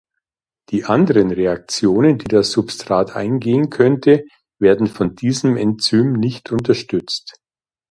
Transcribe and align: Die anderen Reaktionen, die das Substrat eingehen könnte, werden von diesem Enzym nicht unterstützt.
Die 0.71 0.85
anderen 0.85 1.29
Reaktionen, 1.29 2.17
die 2.17 2.25
das 2.27 2.49
Substrat 2.49 3.15
eingehen 3.15 3.69
könnte, 3.69 4.25
werden 4.57 4.87
von 4.87 5.13
diesem 5.13 5.55
Enzym 5.57 6.13
nicht 6.13 6.51
unterstützt. 6.51 7.39